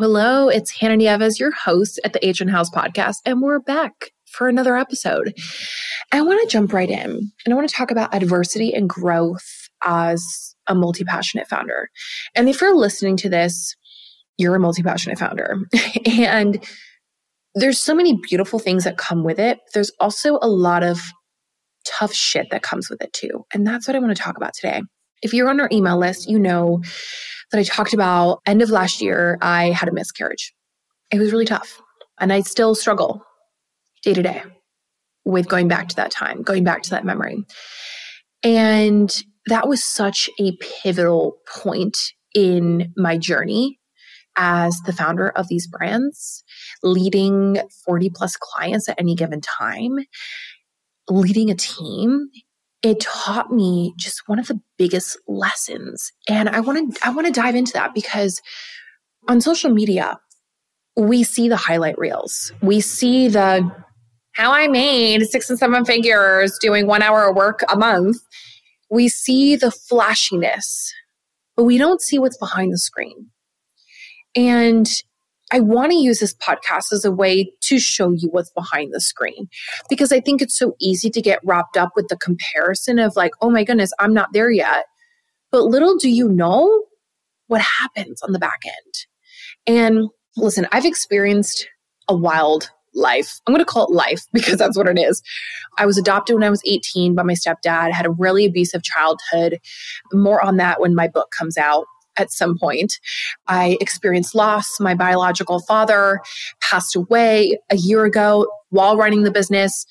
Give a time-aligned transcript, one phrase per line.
[0.00, 0.48] hello.
[0.48, 4.74] It's Hannah Nieves, your host at the Agent House podcast, and we're back for another
[4.74, 5.34] episode.
[6.10, 9.68] I want to jump right in and I want to talk about adversity and growth
[9.82, 11.90] as a multi passionate founder.
[12.34, 13.76] And if you're listening to this,
[14.38, 15.58] you're a multi passionate founder.
[16.06, 16.64] and
[17.54, 19.58] there's so many beautiful things that come with it.
[19.74, 20.98] There's also a lot of
[21.84, 23.44] tough shit that comes with it too.
[23.52, 24.80] And that's what I want to talk about today.
[25.20, 26.80] If you're on our email list, you know
[27.52, 30.52] that I talked about end of last year, I had a miscarriage.
[31.10, 31.80] It was really tough.
[32.20, 33.24] And I still struggle
[34.02, 34.42] day to day
[35.24, 37.44] with going back to that time, going back to that memory.
[38.42, 39.14] And
[39.46, 41.98] that was such a pivotal point
[42.34, 43.78] in my journey
[44.36, 46.44] as the founder of these brands,
[46.82, 49.98] leading 40 plus clients at any given time,
[51.08, 52.28] leading a team.
[52.82, 56.12] It taught me just one of the biggest lessons.
[56.28, 58.40] And I want to I want to dive into that because
[59.28, 60.18] on social media,
[60.96, 62.52] we see the highlight reels.
[62.62, 63.70] We see the
[64.32, 68.16] how I made six and seven figures doing one hour of work a month.
[68.90, 70.92] We see the flashiness,
[71.56, 73.30] but we don't see what's behind the screen.
[74.34, 74.88] And
[75.50, 79.00] I want to use this podcast as a way to show you what's behind the
[79.00, 79.48] screen
[79.88, 83.32] because I think it's so easy to get wrapped up with the comparison of like,
[83.40, 84.86] oh my goodness, I'm not there yet.
[85.50, 86.84] But little do you know
[87.48, 88.94] what happens on the back end.
[89.66, 91.68] And listen, I've experienced
[92.08, 93.40] a wild life.
[93.46, 95.20] I'm going to call it life because that's what it is.
[95.78, 99.58] I was adopted when I was 18 by my stepdad, had a really abusive childhood.
[100.12, 101.86] More on that when my book comes out
[102.20, 102.92] at some point.
[103.46, 104.78] I experienced loss.
[104.78, 106.20] My biological father
[106.60, 109.86] passed away a year ago while running the business.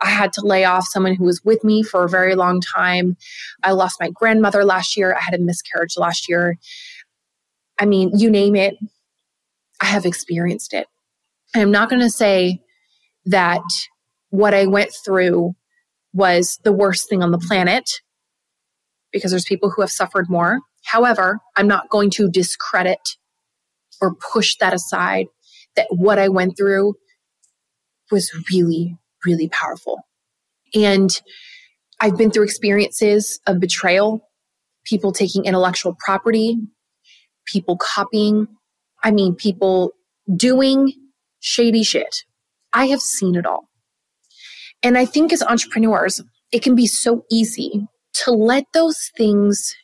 [0.00, 3.16] I had to lay off someone who was with me for a very long time.
[3.62, 5.14] I lost my grandmother last year.
[5.14, 6.56] I had a miscarriage last year.
[7.78, 8.76] I mean, you name it,
[9.80, 10.86] I have experienced it.
[11.54, 12.60] I'm not going to say
[13.26, 13.62] that
[14.30, 15.54] what I went through
[16.12, 17.88] was the worst thing on the planet
[19.12, 20.60] because there's people who have suffered more.
[20.84, 23.00] However, I'm not going to discredit
[24.00, 25.26] or push that aside
[25.76, 26.94] that what I went through
[28.10, 30.00] was really, really powerful.
[30.74, 31.10] And
[32.00, 34.28] I've been through experiences of betrayal,
[34.84, 36.56] people taking intellectual property,
[37.46, 38.48] people copying.
[39.02, 39.92] I mean, people
[40.36, 40.92] doing
[41.40, 42.14] shady shit.
[42.72, 43.68] I have seen it all.
[44.82, 46.20] And I think as entrepreneurs,
[46.52, 47.86] it can be so easy
[48.24, 49.74] to let those things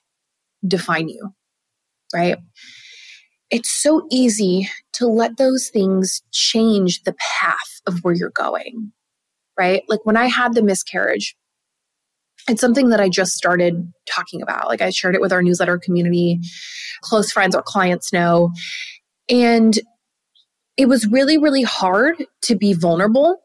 [0.66, 1.34] define you,
[2.15, 2.38] right?
[3.50, 8.93] It's so easy to let those things change the path of where you're going,
[9.59, 9.82] right?
[9.88, 11.37] Like when I had the miscarriage,
[12.48, 14.69] it's something that I just started talking about.
[14.69, 16.41] Like I shared it with our newsletter community,
[17.03, 18.53] close friends or clients know.
[19.28, 19.78] And
[20.77, 23.37] it was really, really hard to be vulnerable,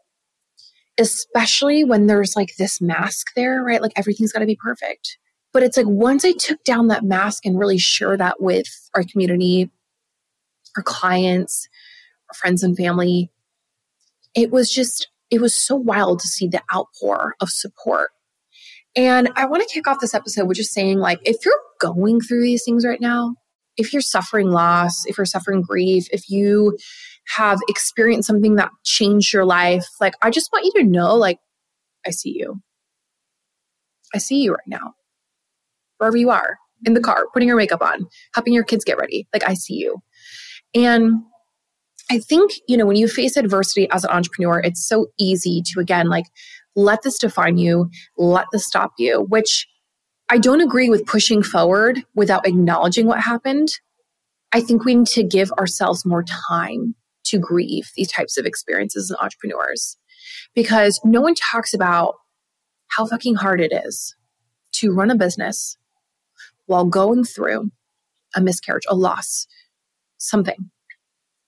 [0.97, 3.82] especially when there's like this mask there, right?
[3.82, 5.18] Like everything's got to be perfect.
[5.55, 9.03] But it's like once I took down that mask and really share that with our
[9.03, 9.71] community,
[10.75, 11.69] our clients,
[12.29, 13.31] our friends and family,
[14.35, 18.09] it was just, it was so wild to see the outpour of support.
[18.97, 22.19] And I want to kick off this episode with just saying, like, if you're going
[22.19, 23.35] through these things right now,
[23.77, 26.77] if you're suffering loss, if you're suffering grief, if you
[27.37, 31.39] have experienced something that changed your life, like I just want you to know, like,
[32.05, 32.61] I see you.
[34.13, 34.95] I see you right now.
[35.97, 39.28] Wherever you are, in the car, putting your makeup on, helping your kids get ready.
[39.33, 40.01] Like, I see you.
[40.73, 41.22] And
[42.11, 45.79] I think, you know, when you face adversity as an entrepreneur, it's so easy to,
[45.79, 46.25] again, like,
[46.75, 49.67] let this define you, let this stop you, which
[50.29, 53.69] I don't agree with pushing forward without acknowledging what happened.
[54.51, 56.95] I think we need to give ourselves more time
[57.25, 59.97] to grieve these types of experiences as entrepreneurs
[60.53, 62.16] because no one talks about
[62.87, 64.16] how fucking hard it is
[64.73, 65.78] to run a business
[66.66, 67.72] while going through
[68.35, 69.47] a miscarriage, a loss,
[70.17, 70.72] something,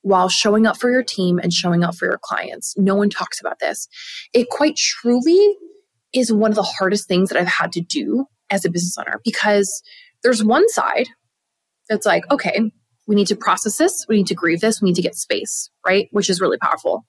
[0.01, 2.75] while showing up for your team and showing up for your clients.
[2.77, 3.87] No one talks about this.
[4.33, 5.57] It quite truly
[6.13, 9.19] is one of the hardest things that I've had to do as a business owner
[9.23, 9.83] because
[10.23, 11.07] there's one side
[11.89, 12.71] that's like, okay,
[13.07, 15.69] we need to process this, we need to grieve this, we need to get space,
[15.85, 16.07] right?
[16.11, 17.05] Which is really powerful.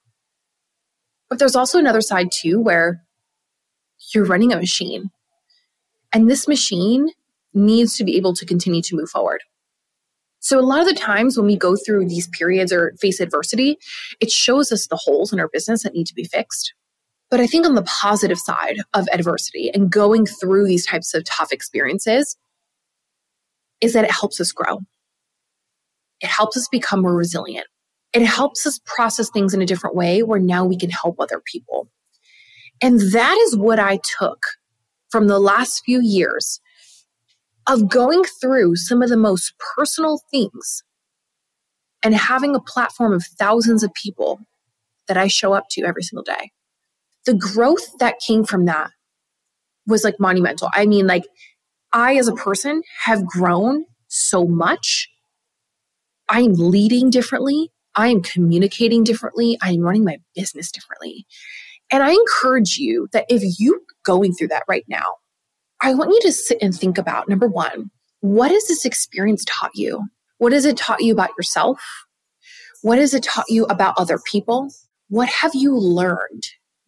[1.29, 3.03] But there's also another side too where
[4.15, 5.11] you're running a machine.
[6.13, 7.11] And this machine
[7.59, 9.43] needs to be able to continue to move forward.
[10.41, 13.77] So, a lot of the times when we go through these periods or face adversity,
[14.21, 16.75] it shows us the holes in our business that need to be fixed.
[17.31, 21.25] But I think on the positive side of adversity and going through these types of
[21.25, 22.37] tough experiences
[23.81, 24.79] is that it helps us grow.
[26.21, 27.67] it helps us become more resilient.
[28.13, 31.41] It helps us process things in a different way where now we can help other
[31.45, 31.89] people.
[32.83, 34.39] And that is what I took
[35.11, 36.61] from the last few years
[37.69, 40.83] of going through some of the most personal things
[42.03, 44.41] and having a platform of thousands of people
[45.07, 46.53] that I show up to every single day.
[47.27, 48.91] The growth that came from that
[49.87, 50.69] was like monumental.
[50.73, 51.25] I mean, like,
[51.93, 55.09] I as a person have grown so much.
[56.29, 57.73] I am leading differently.
[57.95, 59.59] I am communicating differently.
[59.63, 61.27] I am running my business differently.
[61.91, 65.17] And I encourage you that if you're going through that right now,
[65.81, 67.91] I want you to sit and think about number one,
[68.21, 70.07] what has this experience taught you?
[70.39, 71.81] What has it taught you about yourself?
[72.83, 74.73] What has it taught you about other people?
[75.09, 76.45] What have you learned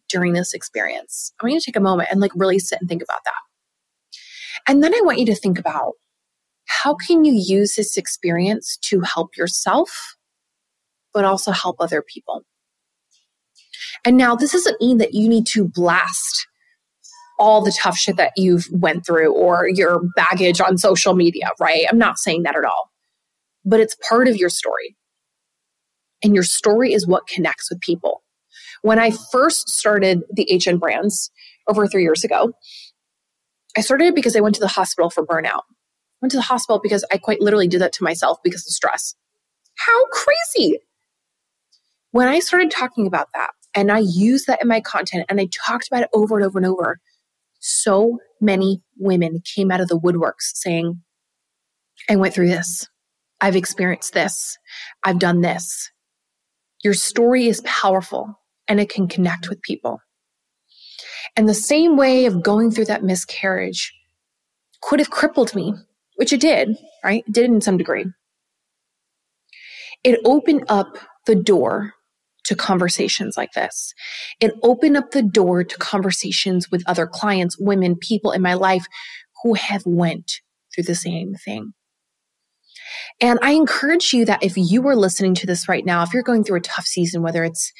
[0.09, 1.33] during this experience?
[1.39, 3.33] I want you to take a moment and like really sit and think about that.
[4.67, 5.93] And then I want you to think about
[6.65, 10.15] how can you use this experience to help yourself,
[11.13, 12.43] but also help other people?
[14.05, 16.47] And now this doesn't mean that you need to blast
[17.41, 21.85] all the tough shit that you've went through or your baggage on social media, right?
[21.89, 22.91] I'm not saying that at all.
[23.65, 24.95] But it's part of your story.
[26.23, 28.21] And your story is what connects with people.
[28.83, 31.31] When I first started the HN brands
[31.67, 32.53] over three years ago,
[33.75, 35.63] I started it because I went to the hospital for burnout.
[35.63, 38.71] I went to the hospital because I quite literally did that to myself because of
[38.71, 39.15] stress.
[39.77, 40.77] How crazy!
[42.11, 45.47] When I started talking about that, and I used that in my content and I
[45.65, 46.99] talked about it over and over and over,
[47.61, 51.01] so many women came out of the woodworks saying,
[52.09, 52.89] I went through this.
[53.39, 54.57] I've experienced this.
[55.03, 55.89] I've done this.
[56.83, 60.01] Your story is powerful and it can connect with people.
[61.37, 63.93] And the same way of going through that miscarriage
[64.81, 65.73] could have crippled me,
[66.15, 67.23] which it did, right?
[67.27, 68.05] It did in some degree.
[70.03, 70.97] It opened up
[71.27, 71.93] the door
[72.45, 73.93] to conversations like this.
[74.39, 78.85] It opened up the door to conversations with other clients, women, people in my life
[79.43, 80.31] who have went
[80.73, 81.73] through the same thing.
[83.19, 86.23] And I encourage you that if you are listening to this right now, if you're
[86.23, 87.71] going through a tough season, whether it's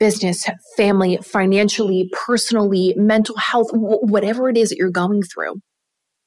[0.00, 5.56] business, family, financially, personally, mental health, whatever it is that you're going through,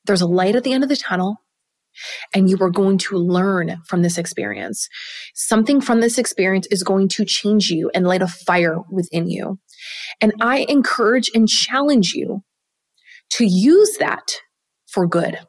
[0.05, 1.37] there's a light at the end of the tunnel
[2.33, 4.87] and you are going to learn from this experience.
[5.33, 9.59] Something from this experience is going to change you and light a fire within you.
[10.19, 12.43] And I encourage and challenge you
[13.31, 14.31] to use that
[14.87, 15.39] for good.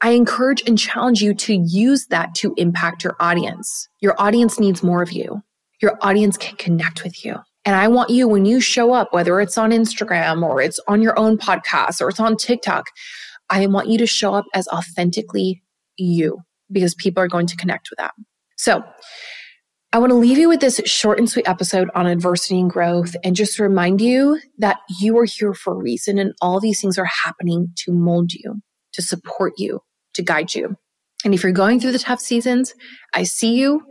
[0.00, 3.88] I encourage and challenge you to use that to impact your audience.
[4.00, 5.42] Your audience needs more of you.
[5.80, 7.36] Your audience can connect with you.
[7.64, 11.00] And I want you, when you show up, whether it's on Instagram or it's on
[11.00, 12.84] your own podcast or it's on TikTok,
[13.50, 15.62] I want you to show up as authentically
[15.96, 18.12] you because people are going to connect with that.
[18.56, 18.82] So,
[19.92, 23.14] I want to leave you with this short and sweet episode on adversity and growth
[23.22, 26.98] and just remind you that you are here for a reason and all these things
[26.98, 28.56] are happening to mold you,
[28.94, 29.78] to support you,
[30.14, 30.74] to guide you.
[31.24, 32.74] And if you're going through the tough seasons,
[33.14, 33.82] I see you.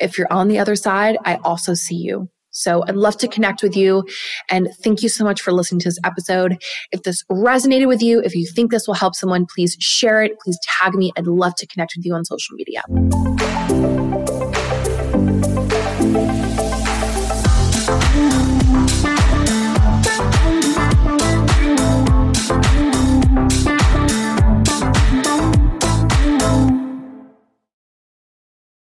[0.00, 2.30] If you're on the other side, I also see you.
[2.50, 4.04] So I'd love to connect with you.
[4.48, 6.62] And thank you so much for listening to this episode.
[6.92, 10.38] If this resonated with you, if you think this will help someone, please share it.
[10.40, 11.12] Please tag me.
[11.16, 12.82] I'd love to connect with you on social media.